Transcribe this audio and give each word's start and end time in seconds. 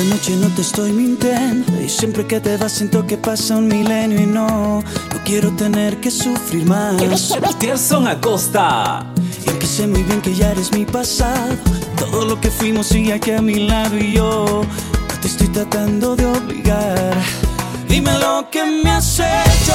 Esta 0.00 0.14
noche 0.14 0.36
no 0.36 0.48
te 0.54 0.62
estoy 0.62 0.92
mintiendo 0.92 1.78
y 1.78 1.86
siempre 1.86 2.26
que 2.26 2.40
te 2.40 2.56
vas 2.56 2.72
siento 2.72 3.06
que 3.06 3.18
pasa 3.18 3.58
un 3.58 3.68
milenio 3.68 4.22
y 4.22 4.24
no, 4.24 4.80
no 4.80 5.24
quiero 5.26 5.50
tener 5.50 6.00
que 6.00 6.10
sufrir 6.10 6.64
más. 6.64 6.96
Tierson 7.58 8.08
Acosta. 8.08 9.04
Y 9.44 9.50
aunque 9.50 9.66
sé 9.66 9.86
muy 9.86 10.02
bien 10.04 10.22
que 10.22 10.34
ya 10.34 10.52
eres 10.52 10.72
mi 10.72 10.86
pasado, 10.86 11.54
todo 11.98 12.24
lo 12.24 12.40
que 12.40 12.50
fuimos 12.50 12.86
sigue 12.86 13.12
aquí 13.12 13.32
a 13.32 13.42
mi 13.42 13.66
lado 13.66 13.98
y 13.98 14.12
yo 14.12 14.62
no 14.64 15.20
te 15.20 15.28
estoy 15.28 15.48
tratando 15.48 16.16
de 16.16 16.24
obligar. 16.24 17.14
Dime 17.86 18.18
lo 18.20 18.48
que 18.50 18.64
me 18.64 18.92
has 18.92 19.18
hecho, 19.18 19.74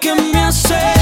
que 0.00 0.14
me 0.14 0.38
has 0.38 0.95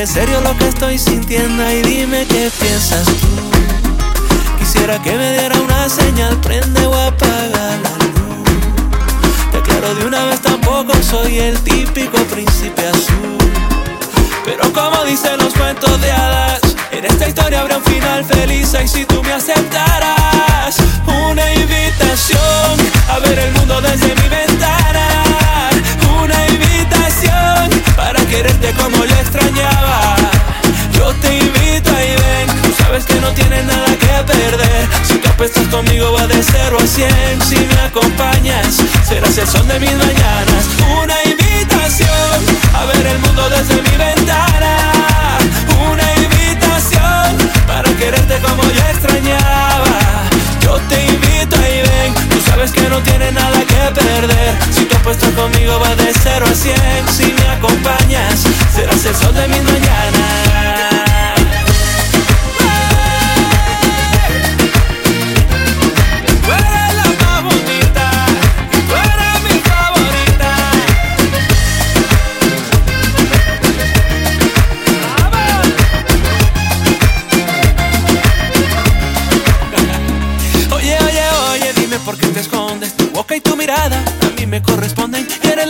en 0.00 0.06
serio 0.06 0.40
lo 0.42 0.56
que 0.56 0.68
estoy 0.68 0.96
sintiendo 0.96 1.68
y 1.72 1.82
dime 1.82 2.24
qué 2.26 2.50
piensas 2.60 3.04
tú. 3.04 3.26
Quisiera 4.58 5.02
que 5.02 5.12
me 5.16 5.32
diera 5.32 5.58
una 5.60 5.88
señal, 5.88 6.36
prende 6.40 6.86
o 6.86 6.94
apaga 6.94 7.76
la 7.82 7.90
luz. 7.98 8.44
Te 9.50 9.58
aclaro 9.58 9.94
de 9.96 10.06
una 10.06 10.24
vez, 10.26 10.40
tampoco 10.40 10.92
soy 11.02 11.38
el 11.38 11.58
típico 11.60 12.16
príncipe 12.24 12.86
azul. 12.86 13.38
Pero 14.44 14.72
como 14.72 15.04
dicen 15.04 15.36
los 15.38 15.52
cuentos 15.54 16.00
de 16.00 16.12
hadas, 16.12 16.60
en 16.92 17.04
esta 17.04 17.28
historia 17.28 17.62
habrá 17.62 17.78
un 17.78 17.84
final 17.84 18.24
feliz. 18.24 18.74
Y 18.84 18.86
si 18.86 19.04
tú 19.04 19.20
me 19.24 19.32
aceptaras, 19.32 20.76
una 21.06 21.54
invitación 21.54 22.76
a 23.08 23.18
ver 23.18 23.38
el 23.38 23.52
mundo 23.52 23.80
desde 23.80 24.14
mi 24.14 24.28
ventana. 24.28 25.47
Una 26.22 26.46
invitación 26.48 27.82
para 27.96 28.20
quererte 28.26 28.72
como 28.72 29.04
yo 29.04 29.14
extrañaba. 29.16 30.16
Yo 30.92 31.14
te 31.14 31.38
invito 31.38 31.90
y 31.90 32.12
ven, 32.22 32.62
tú 32.62 32.72
sabes 32.82 33.04
que 33.04 33.20
no 33.20 33.30
tienes 33.32 33.64
nada 33.64 33.86
que 33.86 34.32
perder. 34.32 34.88
Si 35.06 35.14
tú 35.18 35.28
apuestas 35.28 35.66
conmigo 35.68 36.12
va 36.12 36.26
de 36.26 36.42
0 36.42 36.76
a 36.82 36.86
100. 36.86 37.42
Si 37.42 37.56
me 37.56 37.80
acompañas, 37.80 38.76
serás 39.08 39.36
el 39.38 39.46
sol 39.46 39.66
de 39.68 39.78
mis 39.80 39.92
mañanas. 39.92 40.64
Una 41.02 41.14
invitación 41.24 42.38
a 42.74 42.84
ver 42.86 43.06
el 43.06 43.18
mundo 43.20 43.48
desde 43.50 43.74
mi 43.82 43.96
ventana. 43.96 44.76
Una 45.90 46.14
invitación 46.16 47.36
para 47.66 47.90
quererte 47.96 48.38
como 48.40 48.62
yo 48.64 48.82
extrañaba. 48.90 49.98
Yo 50.60 50.78
te 50.88 51.06
invito 51.06 51.56
y 51.56 51.80
ven, 51.88 52.14
tú 52.28 52.40
sabes 52.50 52.72
que 52.72 52.88
no 52.88 52.98
tienes 53.02 53.32
nada 53.32 53.60
que 53.64 54.00
perder. 54.00 54.77
Apuestas 55.08 55.32
conmigo 55.32 55.80
va 55.80 55.96
de 55.96 56.12
0 56.12 56.44
a 56.46 56.54
100. 56.54 57.08
Si 57.08 57.32
me 57.32 57.48
acompañas, 57.48 58.44
serás 58.74 59.06
el 59.06 59.14
sol 59.14 59.34
de 59.34 59.48
mis 59.48 59.62
mañanas. 59.62 60.97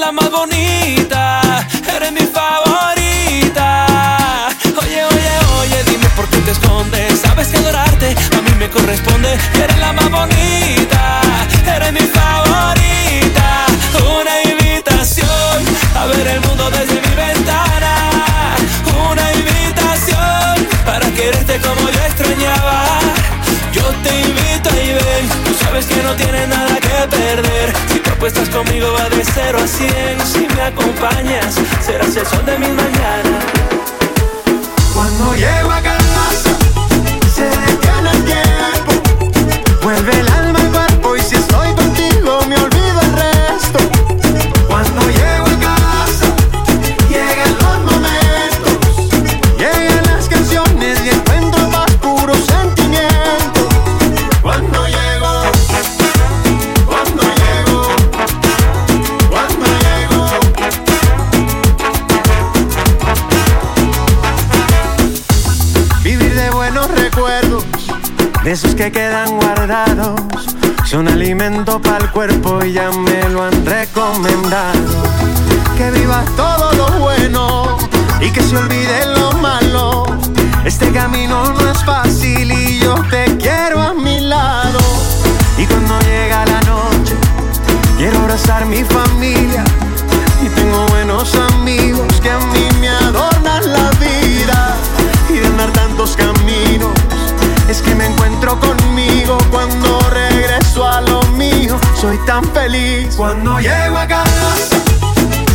La 0.09 0.13
más 0.13 0.31
bonita, 0.31 1.67
eres 1.95 2.13
mi 2.13 2.21
favorita. 2.21 3.87
Oye, 4.81 5.05
oye, 5.05 5.33
oye, 5.61 5.85
dime 5.85 6.09
por 6.17 6.27
qué 6.31 6.39
te 6.39 6.53
escondes. 6.53 7.21
Sabes 7.21 7.49
que 7.49 7.59
adorarte 7.59 8.17
a 8.39 8.41
mí 8.41 8.53
me 8.59 8.71
corresponde. 8.71 9.37
Eres 9.63 9.79
la 9.79 9.93
más 9.93 9.98
Apuestas 28.29 28.55
conmigo 28.55 28.93
va 28.93 29.09
de 29.09 29.25
0 29.25 29.59
a 29.59 29.67
100. 29.67 30.21
Si 30.27 30.47
me 30.55 30.61
acompañas, 30.61 31.55
serás 31.81 32.15
el 32.15 32.27
sol 32.27 32.45
de 32.45 32.59
mis 32.59 32.69
mañanas. 32.69 33.45
Cuando 34.93 35.35
llego 35.35 35.73
a 35.73 35.81
casa, 35.81 36.08
que 68.79 68.93
quedan 68.93 69.37
guardados 69.41 70.21
son 70.85 71.09
alimento 71.09 71.83
para 71.83 72.05
el 72.05 72.11
cuerpo 72.13 72.65
y 72.65 72.75
ya 72.75 72.93
me 72.93 73.29
lo 73.29 73.43
han 73.43 73.67
recomendado. 73.67 75.03
Que 75.77 75.91
vivas 75.91 76.25
todo 76.37 76.73
lo 76.75 76.87
bueno 77.01 77.77
y 78.21 78.31
que 78.31 78.41
se 78.41 78.57
olvide 78.57 79.05
lo 79.19 79.33
malo. 79.39 80.07
Este 80.65 80.93
camino 80.93 81.53
no 81.55 81.73
es 81.73 81.85
fácil 81.85 82.53
y 82.53 82.79
yo 82.79 82.95
te 83.11 83.37
quiero 83.39 83.83
a 83.83 83.95
mi 83.95 84.21
lado. 84.21 84.79
Y 85.57 85.67
cuando 85.67 85.99
llega 86.03 86.47
la 86.47 86.61
noche, 86.61 87.17
quiero 87.97 88.21
abrazar 88.21 88.65
mi 88.65 88.85
familia 88.85 89.65
y 90.41 90.49
tengo 90.51 90.87
buenos 90.91 91.35
amigos 91.35 92.21
que 92.23 92.31
a 92.31 92.39
mí 92.39 92.69
me 92.81 92.91
adoran. 92.91 93.38
Que 97.85 97.95
me 97.95 98.07
encuentro 98.07 98.59
conmigo 98.61 99.39
cuando 99.51 100.01
regreso 100.11 100.87
a 100.87 101.01
lo 101.01 101.23
mío. 101.37 101.79
Soy 102.01 102.19
tan 102.27 102.45
feliz 102.53 103.15
cuando 103.17 103.59
llego 103.61 103.97
a 103.97 104.07
casa. 104.07 104.55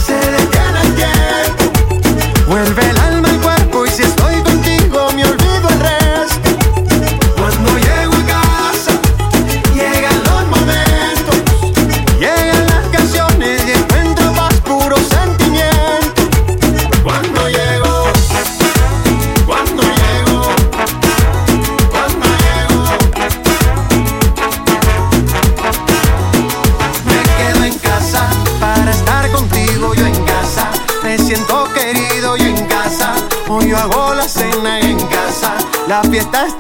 Se 0.05 0.13
detiene 0.13 0.81
el 0.83 0.95
tiempo. 0.95 2.43
Vuelve 2.47 2.89
el 2.89 2.97
alma 2.99 3.29
al 3.29 3.39
cuerpo 3.39 3.85
y 3.85 3.89
si 3.89 4.03
estoy 4.03 4.42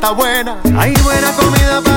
está 0.03 0.11
buena. 0.11 0.57
Hay 0.77 0.93
buena 1.01 1.31
comida 1.31 1.92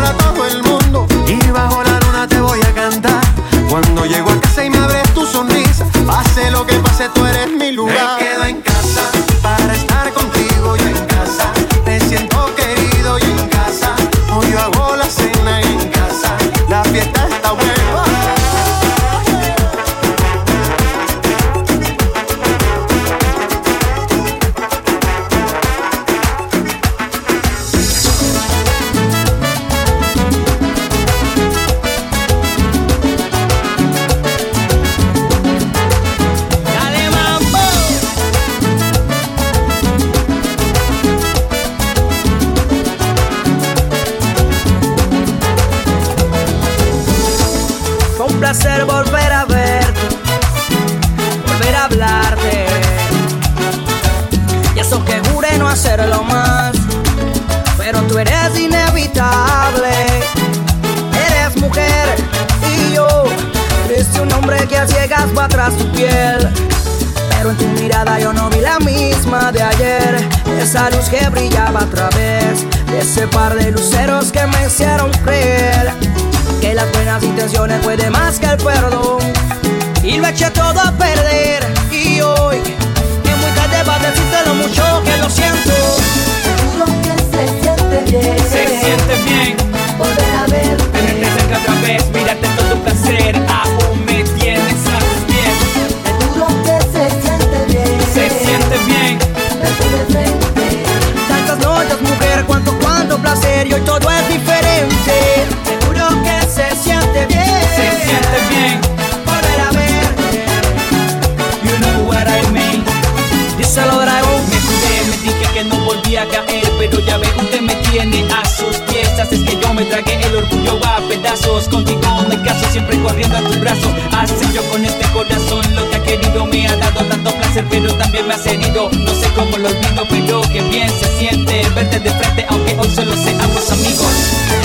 sigo 123.06 123.10
abriendo 123.10 123.36
a 123.36 123.40
tus 123.40 123.60
brazos. 123.60 123.92
Hace 124.12 124.52
yo 124.52 124.62
con 124.70 124.84
este 124.84 125.06
corazón 125.12 125.74
lo 125.74 125.88
que 125.90 125.96
ha 125.96 126.02
querido. 126.02 126.46
Me 126.46 126.66
ha 126.66 126.76
dado 126.76 127.04
tanto 127.04 127.30
placer, 127.32 127.64
pero 127.70 127.92
también 127.94 128.26
me 128.26 128.34
ha 128.34 128.38
herido. 128.38 128.90
No 128.90 129.14
sé 129.14 129.28
cómo 129.34 129.56
lo 129.58 129.68
olvido, 129.68 130.04
pero 130.10 130.40
que 130.42 130.60
bien 130.62 130.88
se 130.90 131.18
siente 131.18 131.62
verte 131.74 132.00
de 132.00 132.10
frente, 132.10 132.46
aunque 132.48 132.76
hoy 132.78 132.90
solo 132.90 133.14
seamos 133.16 133.70
amigos. 133.70 134.12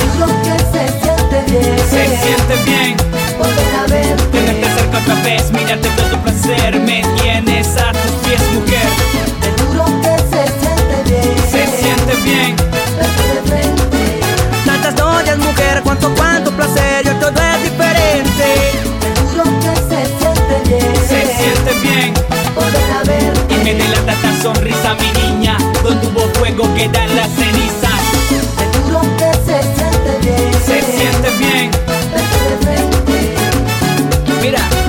Es 0.04 0.20
lo 0.20 0.28
que 0.28 0.58
se 0.72 0.88
siente 1.02 1.52
bien. 1.52 1.80
Se 1.90 2.08
siente 2.18 2.56
bien. 2.66 2.98
Volver 3.38 3.76
a 3.76 3.88
verte. 3.88 4.24
Tenerte 4.32 4.68
cerca 4.76 4.98
otra 5.00 5.16
vez, 5.24 5.52
mirarte 5.52 5.90
todo 5.90 6.22
placer. 6.22 6.80
Me 6.80 7.04
tienes 7.22 7.68
a 7.78 7.92
tus 7.92 8.12
pies, 8.24 8.42
mujer. 8.54 8.88
Es 9.42 9.66
duro 9.66 9.86
que 10.02 10.18
se 10.32 10.44
siente 10.60 10.98
bien. 11.06 11.36
Se 11.52 11.82
siente 11.82 12.16
bien. 12.24 12.71
sonrisa, 24.42 24.96
mi 24.96 25.22
niña, 25.22 25.58
donde 25.84 26.08
hubo 26.08 26.22
fuego 26.34 26.64
quedan 26.76 27.16
las 27.16 27.30
cenizas. 27.30 28.02
Que 29.18 29.34
se 29.46 29.62
siente 29.62 30.12
bien. 30.22 30.54
Se 30.66 30.82
siente 30.82 31.30
bien. 31.38 31.72
Mira. 34.42 34.81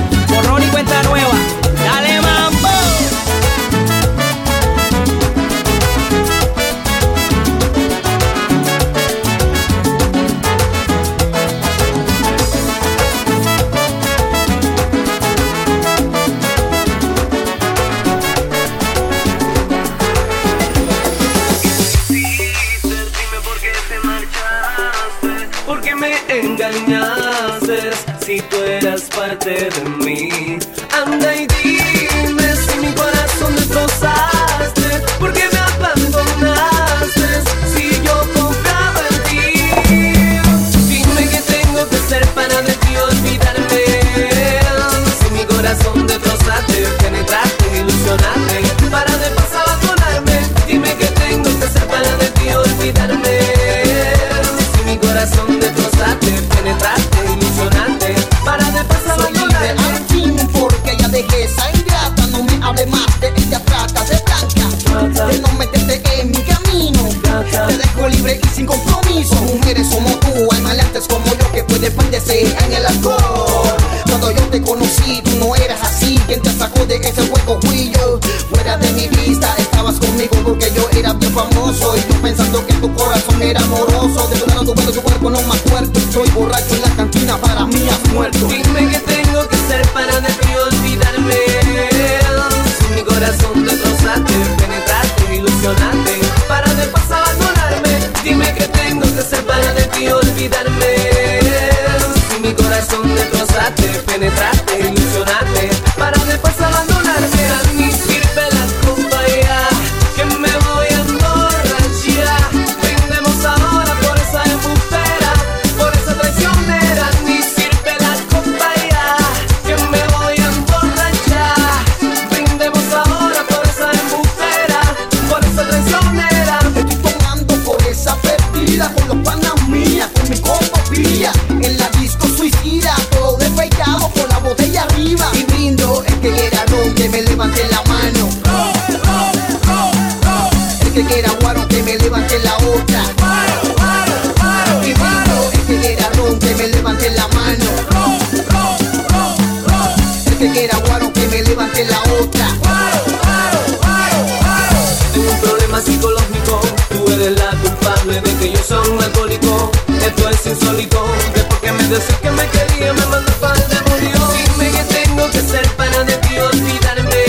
esto 160.05 160.29
es 160.29 160.45
insólito. 160.45 161.05
Después 161.33 161.59
que 161.61 161.71
me 161.71 161.83
decís 161.83 162.15
que 162.21 162.31
me 162.31 162.47
quería, 162.47 162.93
me 162.93 163.05
mandó 163.05 163.31
para 163.39 163.55
el 163.55 163.69
demonio. 163.69 164.19
Dime 164.57 164.71
que 164.71 164.83
tengo 164.93 165.29
que 165.31 165.41
ser 165.41 165.67
para 165.75 166.03
de 166.03 166.17
ti 166.17 166.37
olvidarme. 166.37 167.23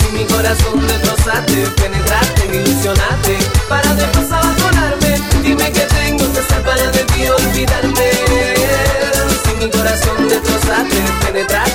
Si 0.00 0.08
mi 0.12 0.24
corazón 0.24 0.86
destrozaste, 0.86 1.66
penetraste, 1.80 2.48
me 2.48 2.56
ilusionaste, 2.56 3.38
para 3.68 3.94
después 3.94 4.30
abandonarme. 4.30 5.20
Dime 5.42 5.72
que 5.72 5.86
tengo 5.98 6.32
que 6.32 6.42
ser 6.42 6.62
para 6.62 6.90
de 6.90 7.04
ti 7.04 7.28
olvidarme. 7.28 8.10
Si 9.44 9.54
mi 9.56 9.70
corazón 9.70 10.28
destrozaste, 10.28 11.02
penetraste. 11.24 11.73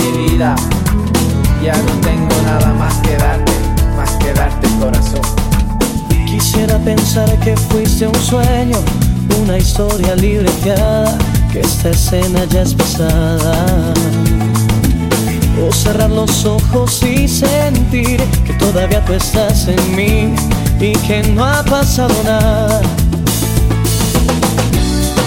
mi 0.00 0.28
vida. 0.30 0.54
Ya 1.62 1.76
no 1.76 1.92
tengo 2.00 2.28
nada 2.44 2.72
más 2.74 2.94
que 2.98 3.16
darte, 3.16 3.52
más 3.96 4.10
que 4.12 4.32
darte 4.32 4.68
corazón. 4.80 5.20
Quisiera 6.26 6.78
pensar 6.78 7.28
que 7.40 7.56
fuiste 7.56 8.06
un 8.06 8.14
sueño, 8.14 8.78
una 9.42 9.58
historia 9.58 10.14
libreteada, 10.14 11.16
que 11.52 11.60
esta 11.60 11.90
escena 11.90 12.44
ya 12.50 12.62
es 12.62 12.74
pasada. 12.74 13.94
O 15.60 15.72
cerrar 15.72 16.10
los 16.10 16.44
ojos 16.44 17.02
y 17.02 17.26
sentir 17.26 18.22
que 18.46 18.52
todavía 18.54 19.04
tú 19.04 19.14
estás 19.14 19.66
en 19.66 19.96
mí 19.96 20.34
y 20.80 20.92
que 20.92 21.22
no 21.34 21.44
ha 21.44 21.64
pasado 21.64 22.14
nada. 22.24 22.80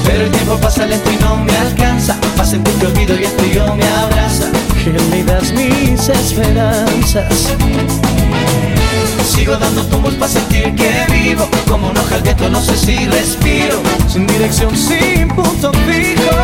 Pero 0.05 0.23
el 0.25 0.31
tiempo 0.31 0.55
pasa 0.57 0.85
lento 0.85 1.11
y 1.11 1.17
no 1.17 1.35
me 1.37 1.55
alcanza. 1.57 2.15
Para 2.35 2.47
sentir 2.47 2.73
que 2.75 2.85
olvido 2.87 3.19
y 3.19 3.23
esto 3.23 3.43
yo 3.45 3.75
me 3.75 3.83
abraza. 3.85 4.60
Que 4.83 4.91
gélidas 4.93 5.53
mis 5.53 6.09
esperanzas. 6.09 7.55
Sigo 9.23 9.55
dando 9.55 9.85
tumbos 9.85 10.15
para 10.15 10.31
sentir 10.31 10.73
que 10.73 11.05
vivo, 11.11 11.47
como 11.67 11.89
un 11.91 11.97
hoja 11.97 12.15
al 12.15 12.23
viento 12.23 12.49
no 12.49 12.59
sé 12.59 12.75
si 12.75 13.05
respiro, 13.05 13.79
sin 14.07 14.25
dirección, 14.25 14.75
sin 14.75 15.27
punto 15.27 15.71
fijo. 15.85 16.35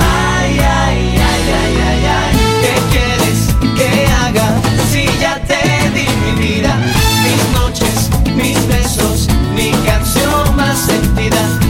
Ay, 0.00 0.58
ay, 0.58 1.14
ay, 1.16 1.44
ay, 1.62 1.76
ay, 1.88 2.06
ay, 2.18 2.32
¿qué 2.60 2.74
quieres 2.92 3.54
que 3.74 4.06
haga 4.12 4.60
si 4.92 5.06
ya 5.18 5.40
te 5.46 5.88
di 5.94 6.06
mi 6.26 6.46
vida? 6.46 6.76
Mis 7.22 7.58
noches, 7.58 8.10
mis 8.34 8.68
besos, 8.68 9.28
mi 9.54 9.70
canción 9.86 10.54
más 10.54 10.78
sentida 10.78 11.65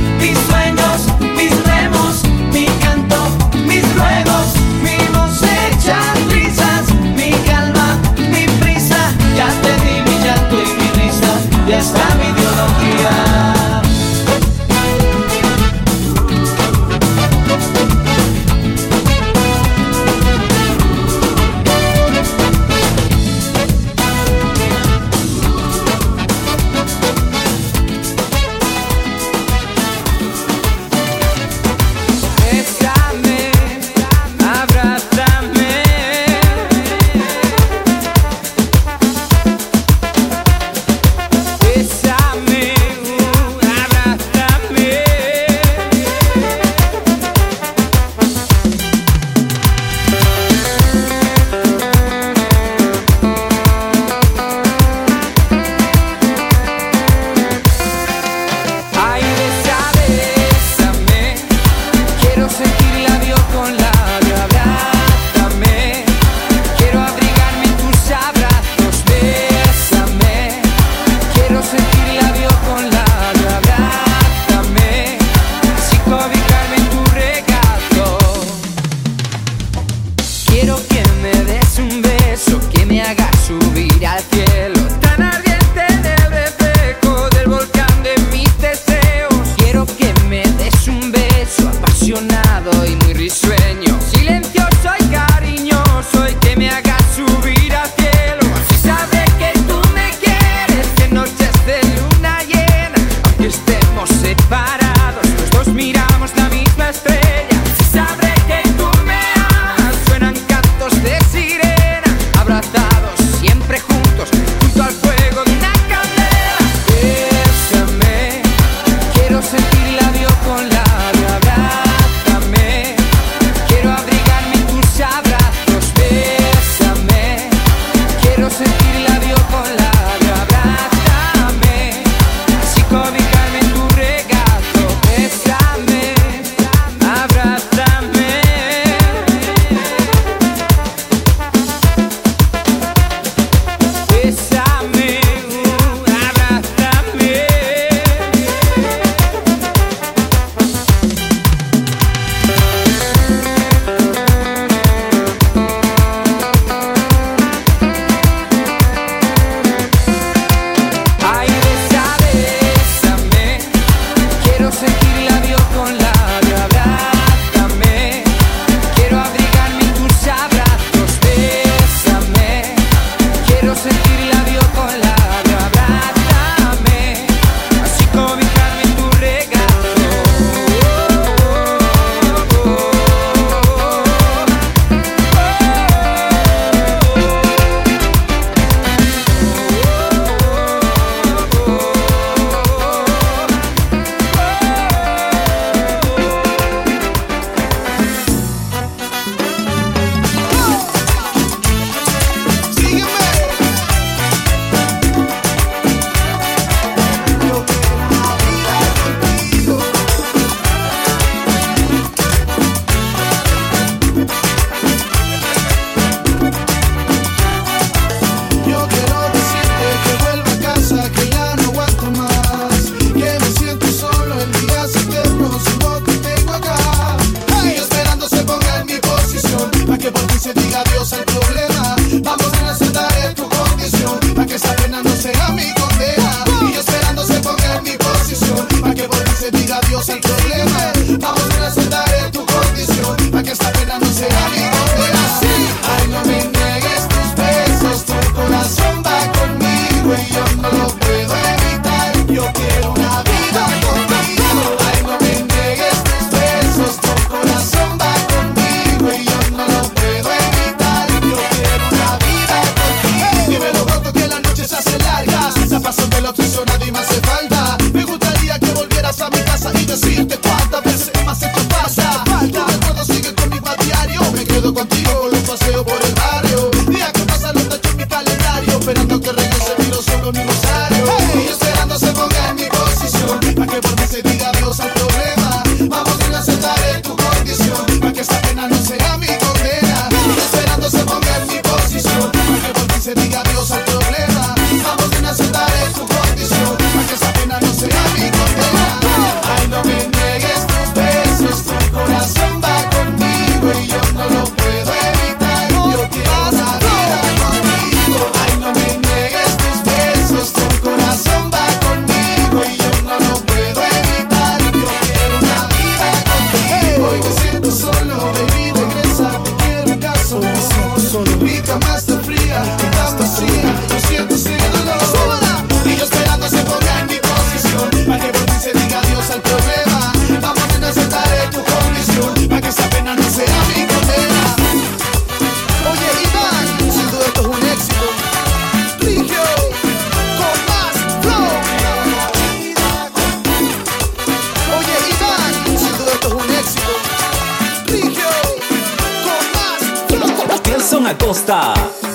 una 351.06 351.16
costa. 351.16 352.05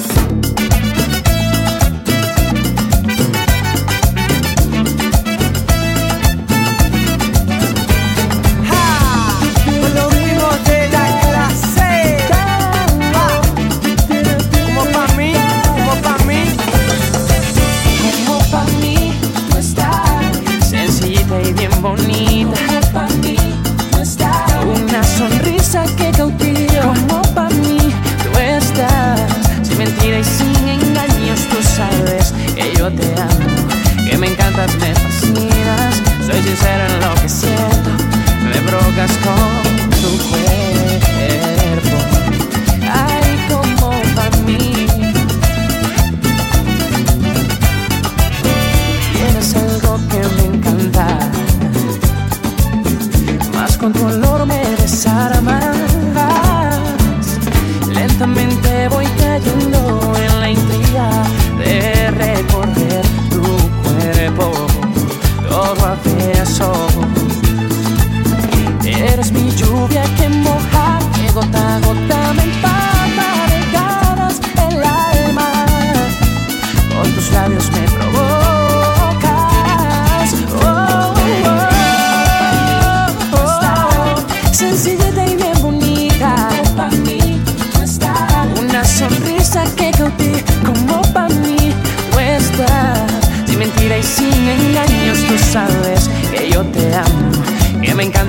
Que 34.62 34.67
me 34.67 34.74
encantas, 34.74 34.80
me 34.80 34.93
fascinas 34.93 36.02
Soy 36.24 36.41
sincero 36.43 36.84
en 36.86 37.00
lo 37.00 37.15
que 37.15 37.30
siento 37.30 37.89
Me 38.43 38.62
provocas 38.62 39.12
con 39.17 39.81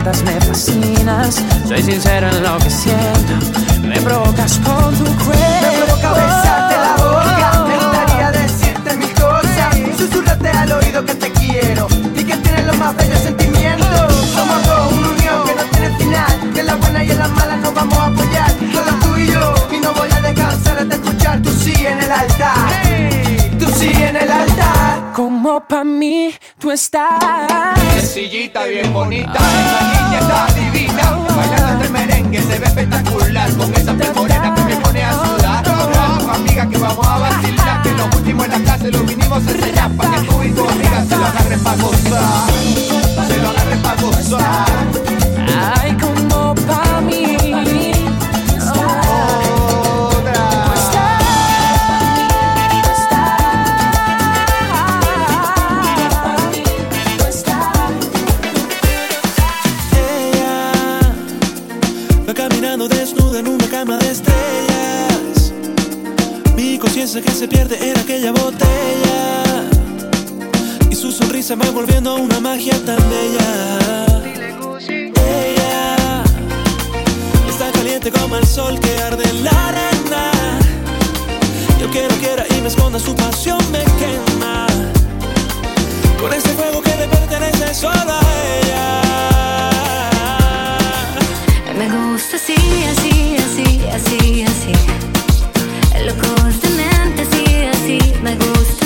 encantas, 0.03 0.23
me 0.25 0.41
fascinas. 0.41 1.43
Soy 1.67 1.83
sincero 1.83 2.29
en 2.29 2.43
lo 2.43 2.59
que 2.59 2.71
siento. 2.71 3.35
Me 3.83 4.01
provocas 4.01 4.59
con 4.59 4.95
tu 4.97 5.05
cuerpo. 5.05 5.39
Me 5.63 5.85
provoca 5.85 6.13
besarte 6.13 6.77
la 6.77 6.97
boca. 6.97 7.65
Me 7.67 7.77
gustaría 7.77 8.31
decirte 8.33 8.97
mil 8.97 9.13
cosas. 9.15 9.99
Susurrarte 9.99 10.49
al 10.49 10.73
oído 10.73 11.05
que 11.05 11.15
te 11.15 11.33
quiero. 11.33 11.87
Y 12.15 12.25
que 12.25 12.37
tienes 12.37 12.67
los 12.67 12.77
más 12.79 12.97
bellos 12.97 13.21
sentimientos. 13.21 14.15
Somos 14.35 14.67
dos, 14.67 14.93
una 14.93 15.09
unión 15.09 15.47
que 15.47 15.55
no 15.55 15.63
tiene 15.71 15.97
final. 15.97 16.53
Que 16.55 16.61
en 16.61 16.67
la 16.67 16.75
buena 16.77 17.05
y 17.05 17.11
en 17.11 17.19
la 17.19 17.29
mala 17.29 17.57
nos 17.57 17.75
vamos 17.75 17.99
a 17.99 18.07
apoyar. 18.07 18.51
Solo 18.73 18.93
tú 19.03 19.17
y 19.17 19.27
yo. 19.29 19.55
Y 19.71 19.81
no 19.81 19.93
voy 19.93 20.09
a 20.11 20.21
descansar 20.21 20.87
de 20.87 20.95
escuchar. 20.95 21.43
Tú 21.43 21.51
sí 21.53 21.75
en 21.87 22.01
el 22.01 22.13
altar. 22.13 22.42
Como 25.43 25.59
pa' 25.59 25.83
mí 25.83 26.33
tú 26.57 26.71
estás. 26.71 27.19
Sencillita, 27.97 28.63
bien 28.63 28.93
bonita, 28.93 29.33
esa 29.33 29.81
niña 29.91 30.19
está 30.21 30.47
divina. 30.55 31.19
Bailando 31.35 31.85
el 31.85 31.91
merengue 31.91 32.41
se 32.43 32.61
ve 32.61 32.67
espectacular. 32.67 33.53
Con 33.57 33.75
esa 33.75 33.93
piel 33.93 34.15
morena 34.15 34.55
que 34.55 34.63
me 34.63 34.77
pone 34.77 35.03
a 35.03 35.13
sudar. 35.13 35.65
Amiga, 36.33 36.69
que 36.69 36.79
vamos 36.79 37.05
a 37.05 37.19
vacilar. 37.19 37.83
Que 37.83 37.91
lo 37.91 38.05
último 38.05 38.45
en 38.45 38.51
la 38.53 38.59
clase 38.61 38.93
lo 38.93 39.01
vinimos 39.01 39.45
a 39.45 39.51
enseñar. 39.51 39.91
Pa' 39.97 40.11
que 40.13 40.21
tú 40.29 40.43
y 40.45 40.53
tu 40.53 40.69
amiga 40.69 41.05
se 41.09 41.17
lo 41.17 41.27
agarren 41.27 41.61
pa' 41.65 41.75
gozar. 41.75 42.53
Se 43.27 43.37
lo 43.39 43.49
agarren 43.49 43.83
pa' 43.83 43.97
gozar. 43.97 45.12
Que 67.13 67.31
se 67.31 67.47
pierde 67.47 67.91
en 67.91 67.99
aquella 67.99 68.33
botella. 68.33 69.69
Y 70.91 70.95
su 70.95 71.13
sonrisa 71.13 71.55
va 71.57 71.69
volviendo 71.71 72.15
una 72.15 72.41
magia 72.41 72.73
tan 72.87 72.97
bella. 73.11 74.07
Ella 74.81 76.25
está 77.51 77.71
caliente 77.73 78.11
como 78.11 78.37
el 78.37 78.47
sol 78.47 78.81
que 78.81 78.97
arde 79.03 79.29
en 79.29 79.45
la 79.45 79.51
arena. 79.51 80.31
Yo 81.79 81.91
quiero, 81.91 82.15
quiera 82.17 82.47
y 82.57 82.63
me 82.63 82.69
esconda 82.69 82.99
su 82.99 83.15
pasión, 83.15 83.61
me 83.71 83.85
quema. 84.01 84.67
Con 86.19 86.33
ese 86.33 86.49
fuego 86.55 86.81
que 86.81 86.97
le 86.97 87.09
pertenece 87.09 87.75
solo 87.75 88.11
a 88.11 88.23
ella. 88.57 89.03
Me 91.77 91.91
gusta 91.91 92.37
así, 92.37 92.55
así, 92.91 93.37
así, 93.37 93.83
así, 93.93 94.45
así. 94.45 94.73
Mente, 96.33 96.62
así, 97.99 98.13
así. 98.13 98.23
Me 98.23 98.82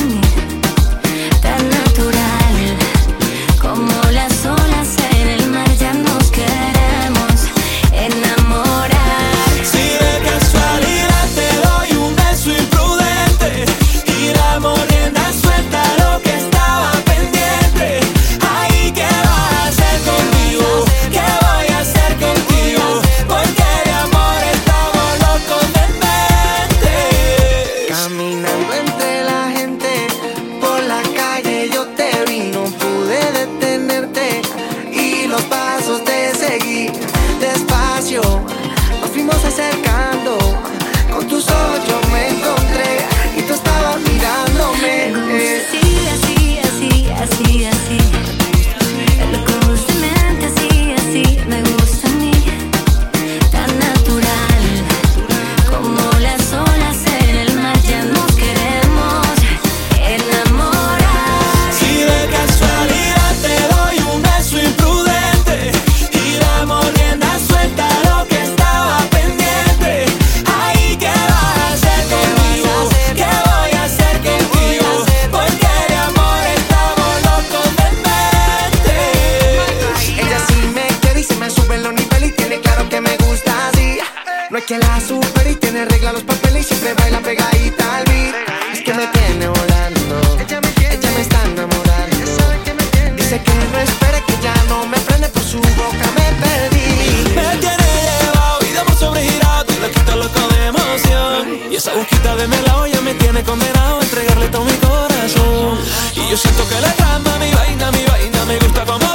Y 101.70 101.76
esa 101.76 101.92
boquita 101.94 102.36
de 102.36 102.46
melao 102.46 102.86
ya 102.86 103.00
me 103.00 103.14
tiene 103.14 103.42
condenado 103.42 104.00
a 104.00 104.02
entregarle 104.02 104.48
todo 104.48 104.64
mi 104.64 104.72
corazón. 104.74 105.78
Y 106.14 106.30
yo 106.30 106.36
siento 106.36 106.68
que 106.68 106.80
la 106.80 106.92
trama, 106.94 107.38
mi 107.38 107.50
vaina, 107.52 107.90
mi 107.90 108.04
vaina, 108.04 108.44
me 108.44 108.58
gusta 108.58 108.84
como 108.84 109.05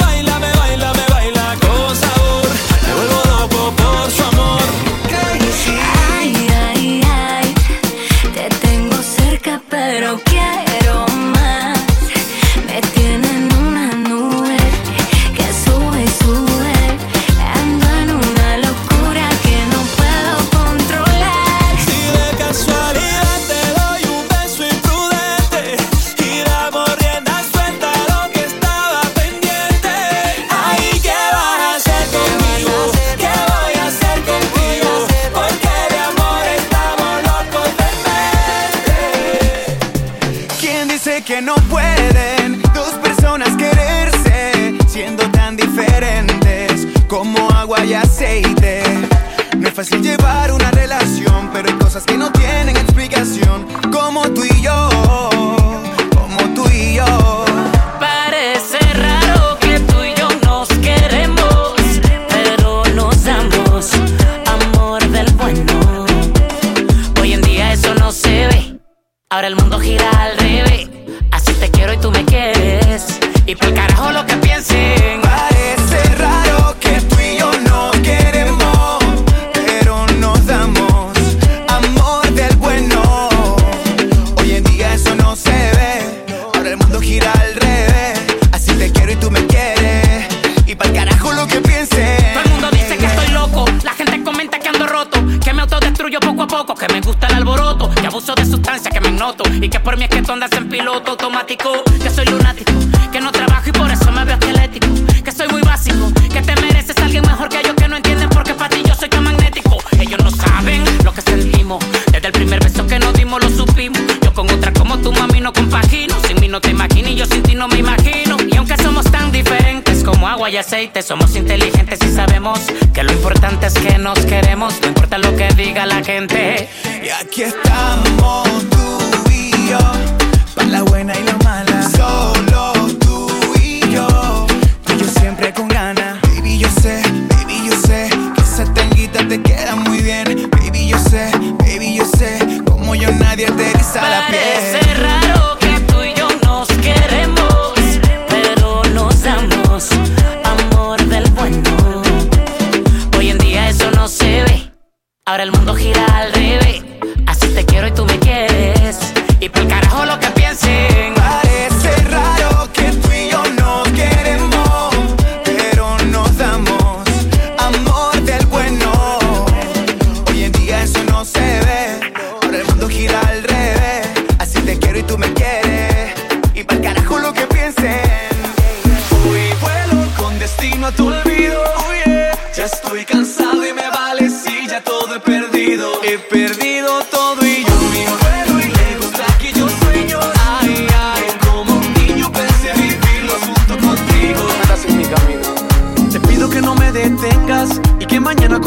por 99.84 99.98
mí 99.98 100.04
es 100.04 100.10
que 100.10 100.22
tú 100.22 100.32
andas 100.32 100.52
en 100.54 100.70
piloto 100.70 101.12
automático, 101.12 101.84
que 102.02 102.10
soy 102.10 102.26
lunático, 102.26 102.72
que 103.12 103.20
no 103.20 103.32
trabajo 103.32 103.70
y 103.70 103.72
por 103.72 103.90
eso 103.90 104.12
me 104.12 104.24
veo 104.26 104.36
esquelético, 104.36 104.88
que 105.24 105.32
soy 105.32 105.48
muy 105.48 105.62
básico, 105.62 106.12
que 106.32 106.42
te 106.42 106.56
mereces 106.62 106.96
alguien 106.98 107.24
mejor 107.26 107.50
que 107.50 107.62
yo, 107.66 107.76
que 107.76 107.88
no 107.88 107.98
entienden 107.98 108.30
por 108.30 108.44
qué 108.44 108.54
para 108.54 108.70
ti 108.70 108.84
yo 108.88 108.94
soy 108.96 109.10
tan 109.10 109.24
magnético. 109.24 109.78
Ellos 110.00 110.20
no 110.24 110.32
saben 110.32 110.84
lo 111.04 111.14
que 111.14 111.22
sentimos, 111.22 111.84
desde 112.12 112.28
el 112.28 112.34
primer 112.34 112.64
beso 112.64 112.86
que 112.86 113.00
nos 113.00 113.14
dimos 113.14 113.44
lo 113.44 113.50
supimos. 113.50 114.02
Yo 114.24 114.34
con 114.34 114.50
otra 114.50 114.72
como 114.74 114.98
tu 115.00 115.12
mami 115.12 115.42
no 115.42 115.52
compagino, 115.54 116.16
sin 116.28 116.40
mí 116.40 116.48
no 116.48 116.62
te 116.62 116.70
imaginas 116.70 117.12
y 117.12 117.16
yo 117.16 117.26
sin 117.26 117.44
ti 117.44 117.56
no 117.56 117.68
me 117.68 117.78
imagino. 117.78 118.38
Y 118.48 118.58
aunque 118.58 118.78
somos 118.78 119.10
tan 119.12 119.32
diferentes 119.32 120.04
como 120.04 120.28
agua 120.28 120.50
y 120.50 120.58
aceite, 120.58 121.02
somos 121.02 121.36
inteligentes 121.36 122.00
y 122.04 122.14
sabemos 122.14 122.60
que 122.94 123.04
lo 123.04 123.12
importante 123.12 123.68
es 123.68 123.74
que 123.74 123.98
nos 123.98 124.20
queremos, 124.26 124.80
no 124.82 124.88
importa 124.88 125.18
lo 125.18 125.36
que 125.36 125.48
diga 125.56 125.86
la 125.86 126.04
gente. 126.04 126.70
Y 127.04 127.10
aquí 127.10 127.44
estamos 127.44 128.51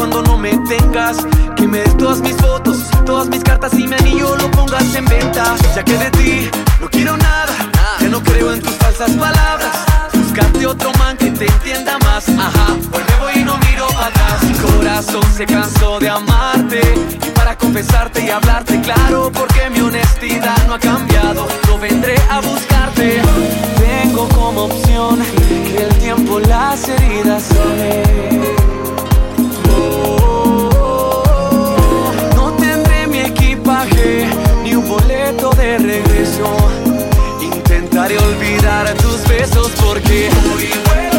cuando 0.09 0.21
no 0.33 0.37
me 0.37 0.55
tengas, 0.67 1.17
que 1.55 1.67
me 1.67 1.79
des 1.79 1.97
todas 1.97 2.19
mis 2.19 2.35
fotos, 2.35 2.77
todas 3.05 3.27
mis 3.27 3.43
cartas 3.43 3.73
y 3.73 3.87
mi 3.87 3.95
anillo 3.95 4.35
lo 4.35 4.51
pongas 4.51 4.93
en 4.93 5.05
venta. 5.05 5.55
Ya 5.75 5.83
que 5.83 5.97
de 5.97 6.11
ti 6.11 6.49
no 6.79 6.87
quiero 6.89 7.17
nada, 7.17 7.53
ya 7.99 8.07
no 8.09 8.21
creo 8.21 8.53
en 8.53 8.61
tus 8.61 8.73
falsas 8.75 9.11
palabras. 9.11 9.73
Buscarte 10.13 10.67
otro 10.67 10.91
man 10.99 11.17
que 11.17 11.31
te 11.31 11.45
entienda 11.45 11.97
más. 11.99 12.29
Ajá, 12.29 12.73
hoy 12.93 13.03
me 13.09 13.15
voy 13.19 13.33
y 13.37 13.43
no 13.43 13.57
miro 13.57 13.87
atrás. 13.99 14.43
Mi 14.43 14.53
corazón 14.53 15.23
se 15.35 15.45
cansó 15.47 15.99
de 15.99 16.09
amarte 16.09 16.81
y 17.25 17.29
para 17.31 17.57
confesarte 17.57 18.25
y 18.25 18.29
hablarte 18.29 18.79
claro, 18.81 19.31
porque 19.33 19.69
mi 19.71 19.79
honestidad 19.79 20.67
no 20.67 20.75
ha 20.75 20.79
cambiado. 20.79 21.47
No 21.67 21.79
vendré 21.79 22.15
a 22.29 22.41
buscarte. 22.41 23.21
Tengo 23.79 24.29
como 24.29 24.65
opción 24.65 25.19
que 25.67 25.83
el 25.83 25.95
tiempo 25.97 26.39
las 26.41 26.87
heridas 26.89 27.43
sane. 27.43 28.45
No 32.35 32.53
tendré 32.53 33.07
mi 33.07 33.19
equipaje 33.19 34.27
ni 34.63 34.75
un 34.75 34.87
boleto 34.87 35.49
de 35.51 35.77
regreso. 35.77 36.45
Intentaré 37.41 38.17
olvidar 38.19 38.93
tus 38.95 39.27
besos 39.27 39.71
porque 39.81 40.29
hoy 40.53 40.69
vuelo 40.87 41.14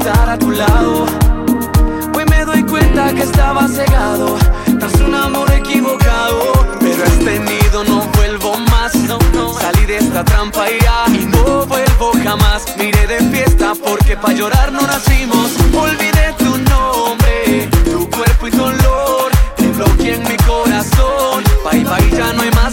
estar 0.00 0.30
a 0.30 0.38
tu 0.38 0.50
lado. 0.50 1.06
Hoy 2.14 2.24
me 2.24 2.44
doy 2.44 2.62
cuenta 2.62 3.12
que 3.12 3.22
estaba 3.22 3.68
cegado 3.68 4.38
tras 4.78 4.94
un 5.00 5.14
amor 5.14 5.50
equivocado. 5.52 6.52
Pero 6.80 7.04
este 7.04 7.38
nido 7.40 7.84
no 7.84 8.02
vuelvo 8.16 8.56
más. 8.70 8.94
No, 8.94 9.18
no. 9.34 9.52
Salí 9.58 9.84
de 9.86 9.98
esta 9.98 10.24
trampa 10.24 10.70
y 10.70 10.78
ya 10.80 11.04
y 11.08 11.26
no 11.26 11.66
vuelvo 11.66 12.12
jamás. 12.24 12.64
Miré 12.78 13.06
de 13.06 13.18
fiesta 13.30 13.72
porque 13.84 14.16
pa' 14.16 14.32
llorar 14.32 14.72
no 14.72 14.82
nacimos. 14.82 15.50
Olvidé 15.74 16.34
tu 16.38 16.50
nombre, 16.72 17.68
tu 17.84 18.08
cuerpo 18.10 18.46
y 18.48 18.50
tu 18.50 18.62
olor. 18.62 19.30
Te 19.56 19.66
bloqueé 19.68 20.14
en 20.14 20.22
mi 20.22 20.36
corazón. 20.50 21.44
Bye 21.64 21.84
bye, 21.84 22.16
ya 22.16 22.32
no 22.32 22.42
hay 22.42 22.50
más 22.52 22.69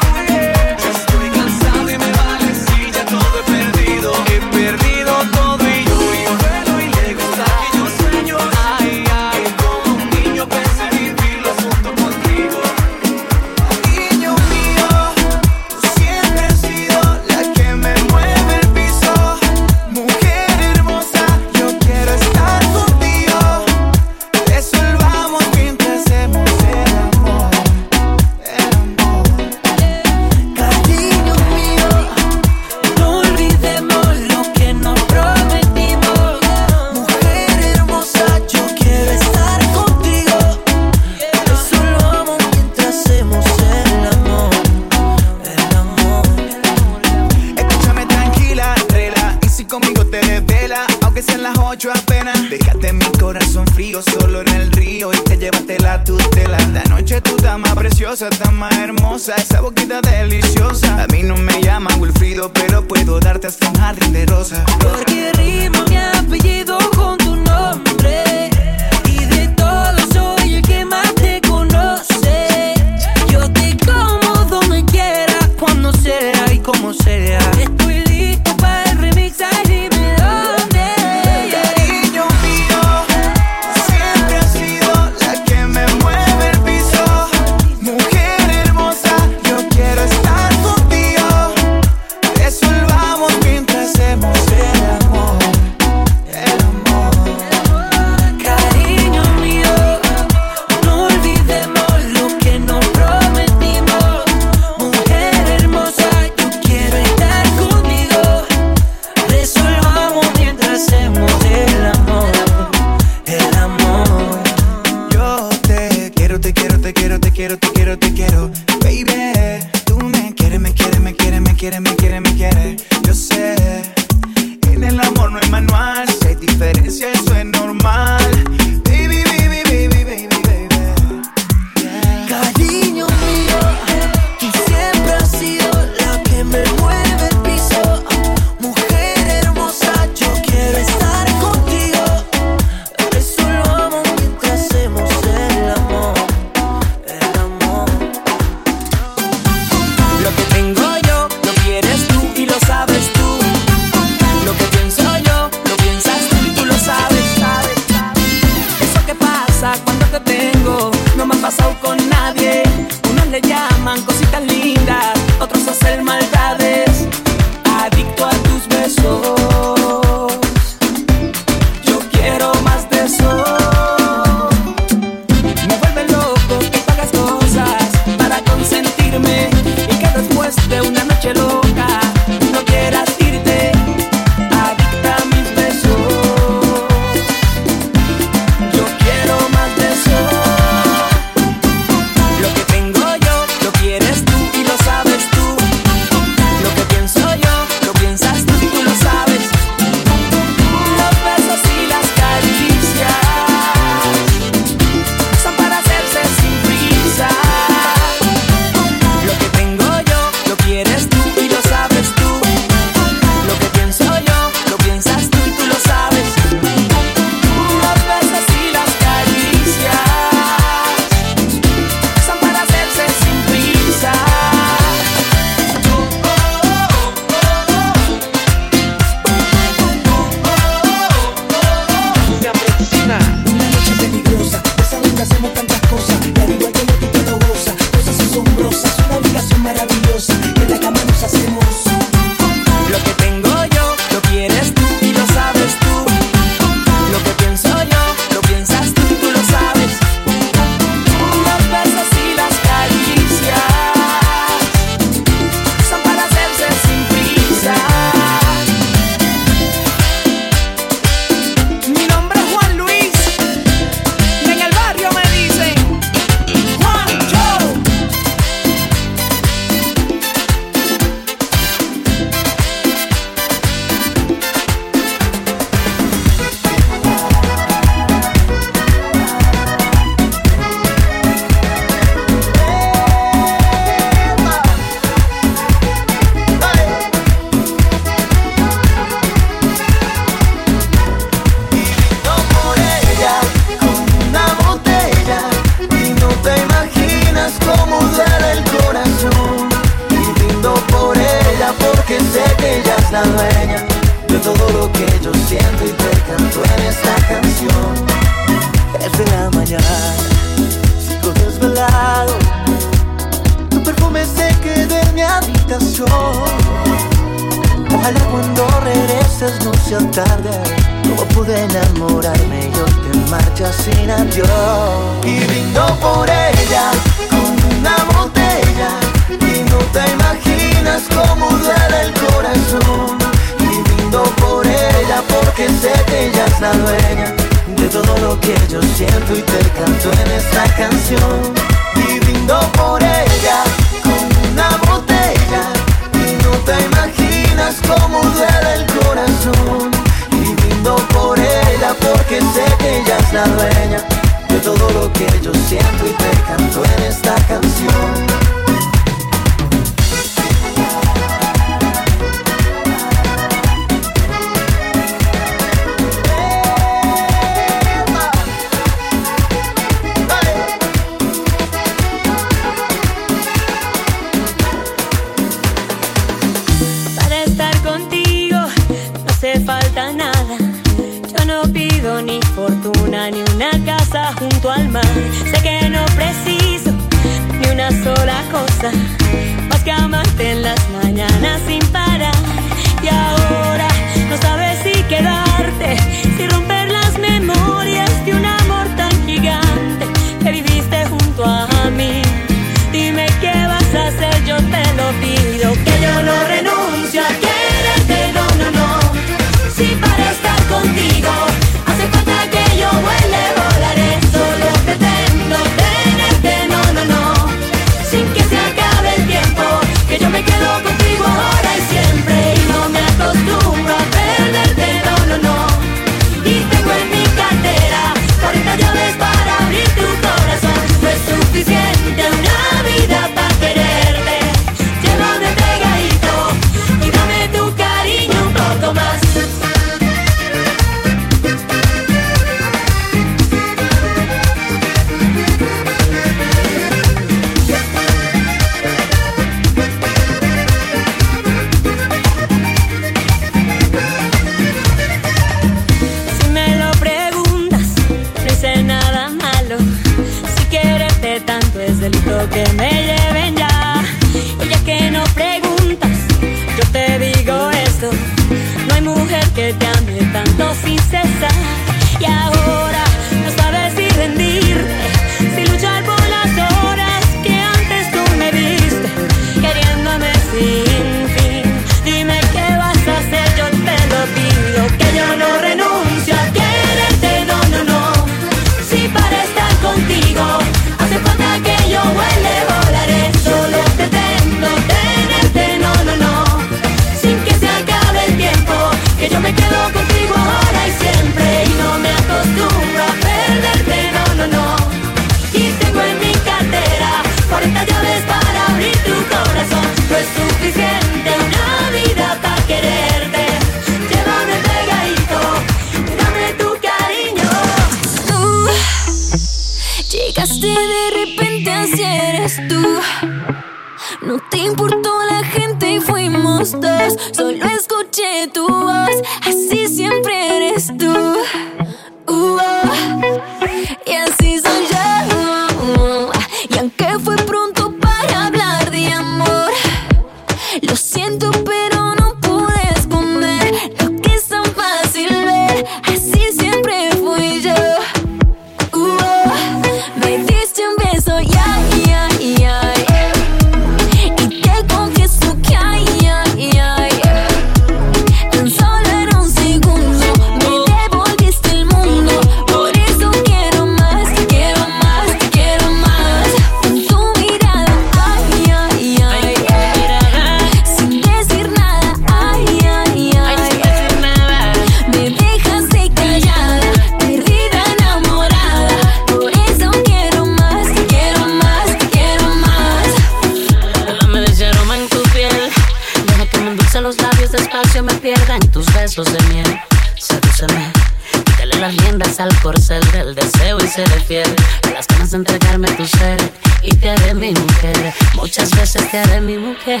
Muchas 598.40 598.74
veces 598.74 599.10
te 599.10 599.18
haré 599.18 599.42
mi 599.42 599.58
mujer. 599.58 600.00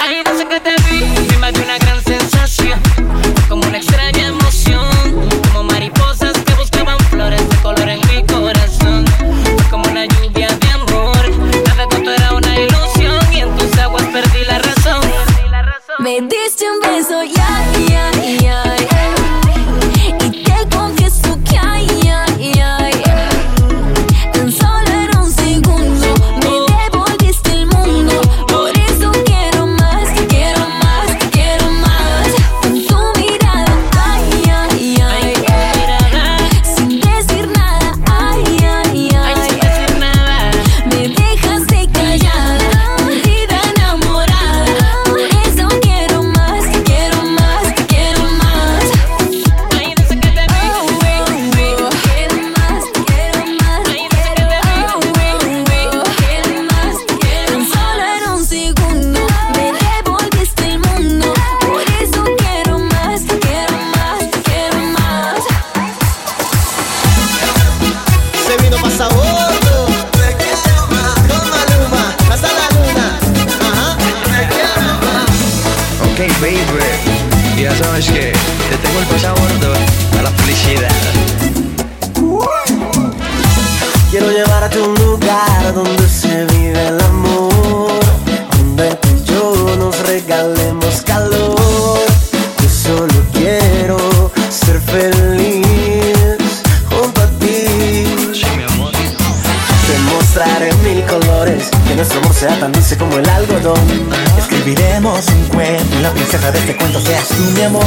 Hay 0.00 0.22
veces 0.24 0.44
que 0.46 0.58
te 0.58 0.74
vi, 0.90 1.36
me 1.36 1.50
una 1.50 1.78
gran 1.78 2.05
Que 101.88 101.94
nuestro 101.94 102.18
amor 102.20 102.34
sea 102.34 102.60
tan 102.60 102.70
dulce 102.72 102.98
como 102.98 103.16
el 103.16 103.26
algodón. 103.26 103.80
Escribiremos 104.36 105.26
un 105.28 105.44
cuento 105.46 106.00
la 106.00 106.10
princesa 106.10 106.52
de 106.52 106.58
este 106.58 106.76
cuento 106.76 107.00
seas 107.00 107.28
tú 107.28 107.42
mi 107.54 107.62
amor. 107.62 107.82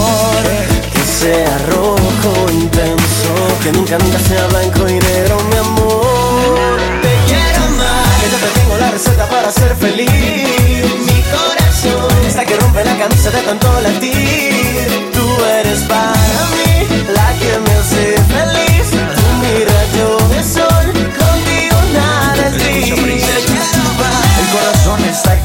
Que 0.91 0.99
sea 0.99 1.57
rojo 1.69 2.51
intenso, 2.51 3.33
que 3.61 3.71
nunca 3.71 3.99
nunca 3.99 4.17
sea 4.19 4.47
blanco 4.47 4.89
y 4.89 4.93
negro 4.93 5.37
mi 5.51 5.57
amor. 5.57 6.79
Te 7.03 7.13
quiero 7.27 7.65
amar, 7.65 8.19
que 8.19 8.31
yo 8.31 8.37
te 8.37 8.59
tengo 8.59 8.77
la 8.77 8.91
receta 8.91 9.29
para 9.29 9.51
ser 9.51 9.75
feliz. 9.75 10.09
Mi 10.09 11.21
corazón 11.29 12.25
está 12.25 12.45
que 12.45 12.55
rompe 12.57 12.83
la 12.83 12.97
camisa 12.97 13.29
de 13.29 13.41
tanto 13.41 13.81
latir. 13.81 15.11
Tú 15.13 15.45
eres 15.59 15.81
para 15.81 16.13
mí 16.55 16.87
la 17.13 17.33
que 17.37 17.59
me 17.59 17.73
hace 17.77 18.18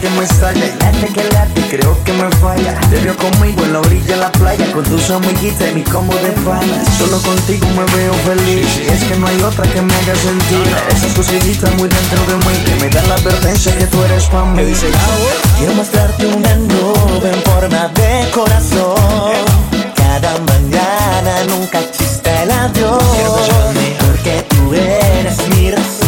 que 0.04 0.10
me 0.10 0.24
estalla 0.24 0.66
y 0.66 0.82
late 0.82 1.06
que 1.14 1.24
late, 1.32 1.60
creo 1.70 1.96
que 2.04 2.12
me 2.12 2.28
falla. 2.36 2.78
Te 2.90 3.00
veo 3.00 3.16
conmigo 3.16 3.64
en 3.64 3.72
la 3.72 3.80
orilla 3.80 4.14
de 4.14 4.16
la 4.16 4.32
playa, 4.32 4.70
con 4.72 4.84
tus 4.84 5.08
amiguitas 5.10 5.70
y 5.70 5.74
mi 5.76 5.82
combo 5.82 6.14
de 6.16 6.30
panas. 6.44 6.86
Solo 6.98 7.18
contigo 7.22 7.66
me 7.68 7.84
veo 7.96 8.12
feliz, 8.28 8.66
y 8.84 8.92
es 8.92 9.02
que 9.04 9.16
no 9.16 9.26
hay 9.26 9.42
otra 9.42 9.64
que 9.72 9.80
me 9.80 9.94
haga 9.94 10.14
sentir. 10.14 10.66
Esas 10.94 11.14
cositas 11.14 11.74
muy 11.76 11.88
dentro 11.88 12.20
de 12.28 12.36
mí, 12.36 12.54
que 12.66 12.74
me 12.84 12.90
dan 12.90 13.08
la 13.08 13.14
advertencia 13.14 13.76
que 13.78 13.86
tú 13.86 14.02
eres 14.02 14.24
pa' 14.26 14.44
mí. 14.44 14.74
Quiero 15.56 15.74
mostrarte 15.74 16.26
una 16.26 16.54
nube 16.54 17.30
en 17.32 17.42
forma 17.42 17.88
de 17.88 18.30
corazón. 18.30 19.32
Cada 19.96 20.38
mañana 20.40 21.44
nunca 21.48 21.80
existe 21.80 22.30
el 22.42 22.50
adiós. 22.50 23.02
Porque 24.00 24.44
tú 24.50 24.74
eres 24.74 25.48
mi 25.48 25.70
razón 25.70 26.03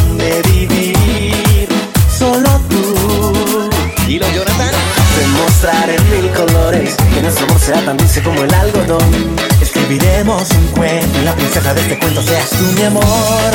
Te 5.67 5.73
mostraré 5.73 5.99
mil 6.11 6.31
colores. 6.31 6.95
Que 7.13 7.23
nuestro 7.23 7.45
amor 7.47 7.61
sea 7.61 7.85
tan 7.85 7.97
dulce 7.97 8.23
como 8.23 8.41
el 8.41 8.55
algodón. 8.55 9.37
Escribiremos 9.61 10.49
un 10.53 10.67
cuento 10.69 11.19
y 11.21 11.25
la 11.25 11.35
princesa 11.35 11.75
de 11.75 11.81
este 11.81 11.99
cuento 11.99 12.23
seas 12.23 12.51
tú 12.51 12.63
mi 12.77 12.83
amor. 12.85 13.51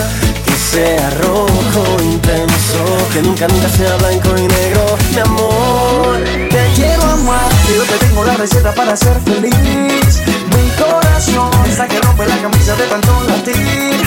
Que 0.45 0.51
sea 0.51 1.09
rojo 1.21 2.03
intenso, 2.03 2.83
que 3.13 3.21
nunca 3.21 3.47
nunca 3.47 3.69
sea 3.69 3.95
blanco 3.95 4.29
y 4.37 4.41
negro, 4.41 4.97
mi 5.13 5.19
amor. 5.19 6.19
Te 6.49 6.71
quiero 6.75 7.01
amar, 7.01 7.49
yo 7.73 7.83
te 7.83 8.05
tengo 8.05 8.25
la 8.25 8.35
receta 8.35 8.73
para 8.75 8.97
ser 8.97 9.17
feliz. 9.21 10.21
Mi 10.53 10.69
corazón 10.83 11.49
está 11.69 11.87
que 11.87 12.01
rompe 12.01 12.27
la 12.27 12.37
camisa 12.41 12.75
de 12.75 12.87
tanto 12.87 13.23
latir. 13.29 14.01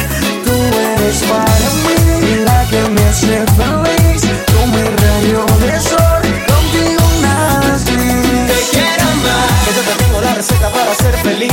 Tú 0.44 0.52
eres 0.52 1.22
para 1.22 1.70
mí 1.84 2.44
la 2.44 2.66
que 2.68 2.82
me 2.82 3.02
hace 3.08 3.44
feliz. 3.56 4.22
Tú 4.44 4.66
mi 4.66 4.82
rayo 4.82 5.46
de 5.60 5.80
sol, 5.80 6.13
Te 8.34 8.58
quiero 8.72 9.04
amar, 9.14 9.48
que 9.64 9.70
yo 9.76 9.82
te 9.82 9.94
tengo 10.04 10.20
la 10.20 10.34
receta 10.34 10.68
para 10.70 10.94
ser 10.94 11.16
feliz. 11.18 11.52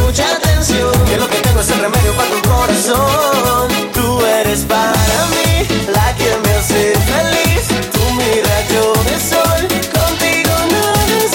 Mucha 0.00 0.26
atención, 0.36 0.92
que 1.06 1.16
lo 1.16 1.28
que 1.28 1.36
tengo 1.38 1.60
es 1.60 1.70
el 1.70 1.80
remedio 1.80 2.12
para 2.16 2.30
tu 2.30 2.40
corazón. 2.48 3.68
Tú 3.92 4.20
eres 4.40 4.60
para 4.60 4.92
mí 5.30 5.66
la 5.92 6.14
que 6.16 6.36
me 6.44 6.50
hace 6.56 6.92
feliz. 7.12 7.68
Tú 7.92 8.00
mi 8.18 8.30
rayo 8.50 8.92
de 9.08 9.16
sol, 9.30 9.60
contigo 9.96 10.54
gris. 11.06 11.32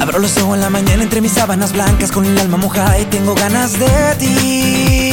Abro 0.00 0.18
los 0.20 0.36
ojos 0.38 0.54
en 0.54 0.60
la 0.60 0.70
mañana 0.70 1.02
entre 1.02 1.20
mis 1.20 1.32
sábanas 1.32 1.72
blancas 1.72 2.12
con 2.12 2.24
el 2.24 2.38
alma 2.38 2.56
mojada 2.56 2.98
y 2.98 3.04
tengo 3.06 3.34
ganas 3.34 3.78
de 3.78 4.16
ti. 4.18 5.09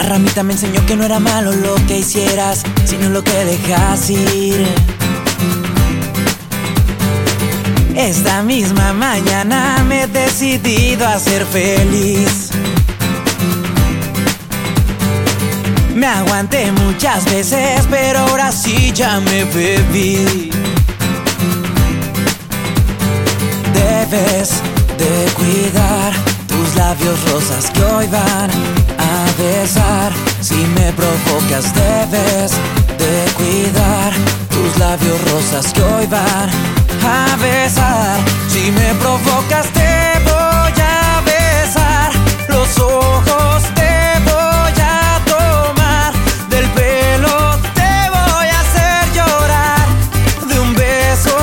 Una 0.00 0.08
ramita 0.08 0.42
me 0.42 0.54
enseñó 0.54 0.86
que 0.86 0.96
no 0.96 1.04
era 1.04 1.20
malo 1.20 1.52
lo 1.52 1.74
que 1.86 1.98
hicieras, 1.98 2.62
sino 2.86 3.10
lo 3.10 3.22
que 3.22 3.44
dejas 3.44 4.08
ir. 4.08 4.66
Esta 7.94 8.42
misma 8.42 8.94
mañana 8.94 9.84
me 9.86 10.04
he 10.04 10.06
decidido 10.06 11.06
a 11.06 11.18
ser 11.18 11.44
feliz. 11.44 12.48
Me 15.94 16.06
aguanté 16.06 16.72
muchas 16.72 17.26
veces, 17.26 17.86
pero 17.90 18.20
ahora 18.20 18.52
sí 18.52 18.92
ya 18.94 19.20
me 19.20 19.44
bebí. 19.44 20.50
Debes 23.74 24.62
de 24.96 25.32
cuidar 25.34 26.14
tus 26.46 26.74
labios 26.74 27.20
rosas 27.30 27.70
que 27.70 27.82
hoy 27.82 28.06
van 28.06 28.50
a 28.96 29.09
besar. 29.38 30.12
Si 30.40 30.54
me 30.54 30.92
provocas, 30.92 31.72
debes 31.74 32.52
de 32.98 33.32
cuidar 33.32 34.12
tus 34.48 34.78
labios 34.78 35.20
rosas 35.30 35.72
que 35.72 35.82
hoy 35.82 36.06
van 36.06 36.48
a 37.04 37.36
besar. 37.36 38.18
Si 38.48 38.70
me 38.72 38.94
provocas, 38.94 39.66
te 39.72 40.20
voy 40.24 40.80
a 40.82 41.22
besar. 41.24 42.12
Los 42.48 42.78
ojos 42.78 43.62
te 43.74 44.20
voy 44.24 44.80
a 44.82 45.20
tomar. 45.24 46.12
Del 46.48 46.68
pelo 46.70 47.58
te 47.74 48.10
voy 48.16 48.48
a 48.48 48.60
hacer 48.60 49.12
llorar. 49.14 49.86
De 50.48 50.60
un 50.60 50.74
beso 50.74 51.36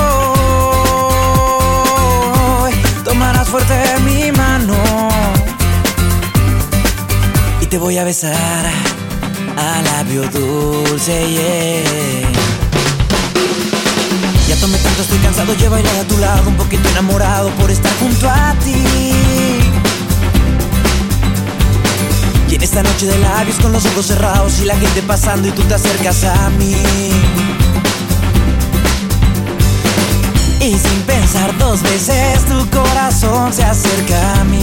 tomarás 3.04 3.48
fuerte 3.48 3.87
te 7.70 7.76
voy 7.76 7.98
a 7.98 8.04
besar 8.04 8.34
a 9.56 9.82
labio 9.82 10.22
dulce, 10.30 11.28
yeah. 11.30 12.30
Ya 14.48 14.56
tomé 14.56 14.78
tanto, 14.78 15.02
estoy 15.02 15.18
cansado, 15.18 15.54
yo 15.54 15.68
bailar 15.68 15.96
a 15.96 16.04
tu 16.04 16.16
lado, 16.18 16.48
un 16.48 16.56
poquito 16.56 16.88
enamorado 16.88 17.50
por 17.50 17.70
estar 17.70 17.92
junto 17.98 18.28
a 18.28 18.54
ti. 18.64 19.12
Y 22.50 22.54
en 22.54 22.62
esta 22.62 22.82
noche 22.82 23.06
de 23.06 23.18
labios 23.18 23.56
con 23.56 23.72
los 23.72 23.84
ojos 23.86 24.06
cerrados 24.06 24.60
y 24.60 24.64
la 24.64 24.76
gente 24.76 25.02
pasando 25.02 25.48
y 25.48 25.50
tú 25.50 25.62
te 25.62 25.74
acercas 25.74 26.24
a 26.24 26.50
mí. 26.50 26.74
Y 30.60 30.78
sin 30.78 31.02
pensar 31.02 31.56
dos 31.58 31.82
veces 31.82 32.44
tu 32.46 32.66
corazón 32.70 33.52
se 33.52 33.64
acerca 33.64 34.40
a 34.40 34.44
mí. 34.44 34.57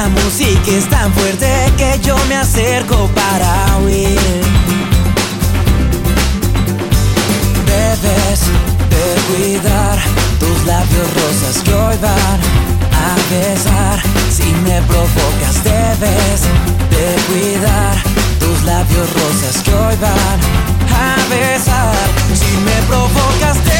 La 0.00 0.08
música 0.08 0.70
es 0.70 0.88
tan 0.88 1.12
fuerte 1.12 1.46
que 1.76 2.00
yo 2.02 2.16
me 2.26 2.36
acerco 2.36 3.06
para 3.08 3.76
huir. 3.84 4.18
Debes 7.66 8.40
de 8.88 9.04
cuidar 9.28 9.98
tus 10.38 10.64
labios 10.64 11.06
rosas 11.18 11.62
que 11.62 11.74
hoy 11.74 11.96
van 12.00 12.40
a 12.96 13.14
besar. 13.28 14.00
Si 14.30 14.50
me 14.64 14.80
provocas, 14.88 15.62
debes 15.64 16.40
de 16.94 17.06
cuidar 17.28 18.02
tus 18.38 18.62
labios 18.62 19.06
rosas 19.12 19.62
que 19.62 19.74
hoy 19.74 19.96
van 20.00 20.40
a 20.96 21.28
besar. 21.28 21.94
Si 22.32 22.56
me 22.64 22.86
provocas, 22.88 23.58
te 23.64 23.79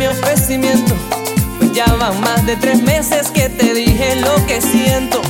mi 0.00 0.06
ofrecimiento. 0.06 0.94
Pues 1.58 1.72
ya 1.72 1.84
van 1.84 2.18
más 2.22 2.46
de 2.46 2.56
tres 2.56 2.82
meses 2.82 3.30
que 3.30 3.50
te 3.50 3.74
dije 3.74 4.16
lo 4.16 4.34
que 4.46 4.58
siento. 4.62 5.20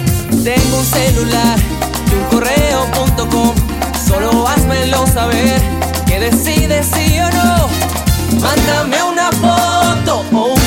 Tengo 0.45 0.79
un 0.79 0.85
celular 0.85 1.59
y 2.09 2.15
un 2.15 2.25
correo.com. 2.31 3.53
Solo 4.07 4.47
házmelo 4.47 5.09
saber 5.09 5.61
que 6.07 6.21
decides 6.21 6.87
sí 6.95 7.19
o 7.19 7.29
no. 7.33 7.69
Mándame 8.41 9.03
una 9.03 9.33
foto 9.33 10.25
o 10.33 10.55
un 10.55 10.60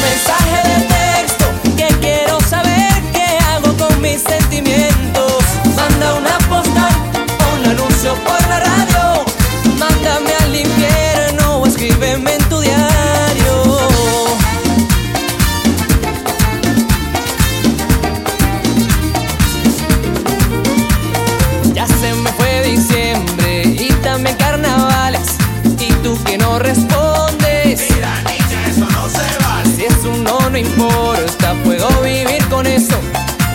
con 32.53 32.67
eso, 32.67 32.99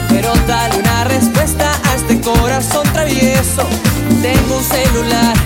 pero 0.09 0.33
dale 0.49 0.77
una 0.77 1.05
respuesta 1.05 1.71
a 1.85 1.95
este 1.95 2.21
corazón 2.21 2.85
travieso. 2.93 3.63
Tengo 4.23 4.57
un 4.57 4.65
celular 4.65 5.37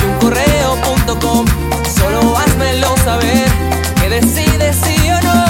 y 0.00 0.04
un 0.06 0.14
correo.com, 0.20 1.44
solo 1.98 2.38
házmelo 2.38 2.94
saber 3.04 3.48
que 3.96 4.08
decides 4.10 4.76
sí 4.84 5.10
o 5.10 5.20
no. 5.22 5.44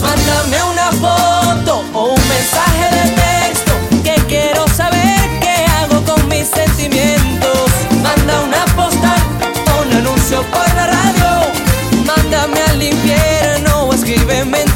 Mándame 0.00 0.62
una 0.72 0.90
foto 0.92 1.84
o 1.92 2.14
un 2.14 2.28
mensaje 2.28 2.86
de 2.96 3.04
texto 3.24 3.72
que 4.02 4.14
quiero 4.26 4.66
saber 4.68 5.20
qué 5.40 5.66
hago 5.76 6.02
con 6.04 6.28
mis 6.28 6.48
sentimientos. 6.48 7.70
Manda 8.02 8.40
una 8.40 8.64
postal 8.74 9.22
o 9.70 9.82
un 9.82 9.96
anuncio 9.98 10.42
por 10.44 10.74
la 10.74 10.86
radio. 10.86 11.52
Mándame 12.06 12.60
al 12.70 12.82
infierno 12.82 13.82
o 13.84 13.92
escríbeme 13.92 14.69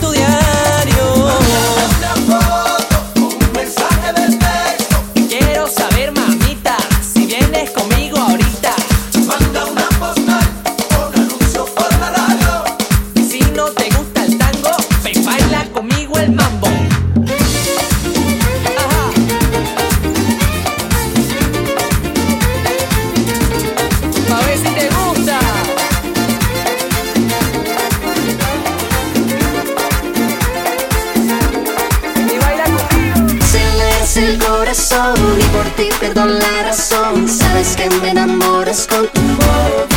perdón 36.01 36.39
la 36.39 36.62
razón. 36.64 37.28
Sabes 37.28 37.76
que 37.76 37.89
me 38.01 38.11
enamoras 38.11 38.87
con 38.87 39.07
tu 39.09 39.20
voz. 39.20 39.93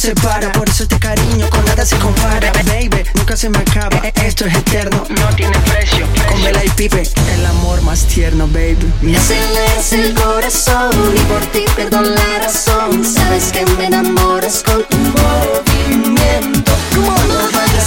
separa 0.00 0.50
Por 0.52 0.68
eso 0.68 0.84
este 0.84 0.98
cariño 0.98 1.48
con 1.50 1.64
nada 1.66 1.84
se 1.84 1.96
compara. 1.98 2.50
Baby, 2.66 3.04
nunca 3.14 3.36
se 3.36 3.48
me 3.50 3.58
acaba 3.58 3.98
Esto 4.24 4.46
es 4.46 4.54
eterno, 4.54 5.04
no 5.08 5.36
tiene 5.36 5.58
precio 5.60 6.06
Con 6.28 6.42
Bella 6.42 6.64
y 6.64 6.70
Pipe, 6.70 7.02
el 7.34 7.46
amor 7.46 7.82
más 7.82 8.06
tierno, 8.06 8.46
baby. 8.48 8.92
Me 9.02 9.16
aceleras 9.16 9.92
el 9.92 10.14
corazón 10.14 10.90
Y 11.14 11.20
por 11.20 11.40
ti 11.52 11.64
pierdo 11.76 12.00
la 12.00 12.38
razón. 12.40 13.04
Sabes 13.04 13.52
que 13.52 13.66
me 13.76 13.86
enamoras 13.86 14.62
con 14.64 14.84
tu 14.84 14.96
movimiento. 14.96 16.72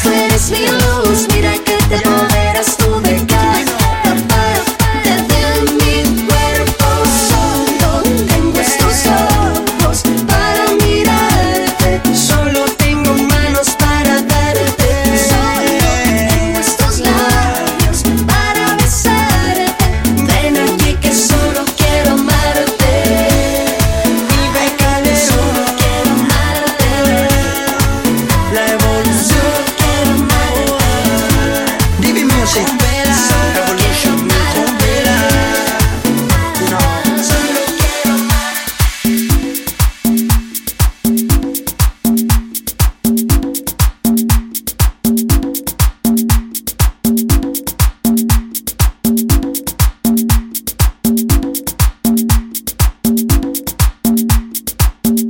Eres 0.05 0.49
mi 0.51 0.67
luz. 0.67 1.02